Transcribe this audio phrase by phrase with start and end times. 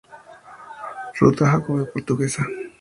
[1.17, 2.43] Ruta Jacobea Portuguesa